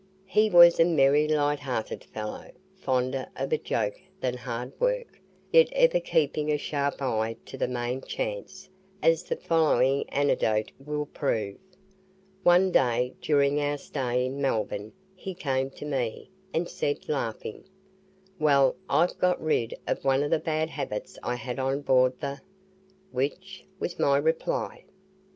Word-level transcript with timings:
He 0.25 0.49
was 0.49 0.79
a 0.79 0.83
merry 0.83 1.27
light 1.27 1.59
hearted 1.59 2.05
fellow, 2.05 2.49
fonder 2.75 3.27
of 3.35 3.53
a 3.53 3.57
joke 3.59 3.99
than 4.19 4.35
hard 4.35 4.73
work, 4.79 5.21
yet 5.51 5.69
ever 5.73 5.99
keeping 5.99 6.51
a 6.51 6.57
sharp 6.57 7.03
eye 7.03 7.35
to 7.45 7.55
the 7.55 7.67
"main 7.67 8.01
chance," 8.01 8.67
as 9.03 9.21
the 9.23 9.35
following 9.35 10.09
anecdote 10.09 10.71
will 10.83 11.05
prove. 11.05 11.59
One 12.41 12.71
day 12.71 13.13
during 13.21 13.59
our 13.61 13.77
stay 13.77 14.25
in 14.25 14.41
Melbourne 14.41 14.91
he 15.13 15.35
came 15.35 15.69
to 15.69 15.85
me, 15.85 16.31
and 16.51 16.67
said, 16.67 17.07
laughing: 17.07 17.65
"Well! 18.39 18.75
I've 18.89 19.19
got 19.19 19.39
rid 19.39 19.77
of 19.85 20.03
one 20.03 20.23
of 20.23 20.31
the 20.31 20.39
bad 20.39 20.71
HABITS 20.71 21.19
I 21.21 21.35
had 21.35 21.59
on 21.59 21.81
board 21.81 22.19
the." 22.19 22.41
"Which?" 23.11 23.65
was 23.79 23.99
my 23.99 24.17
reply. 24.17 24.85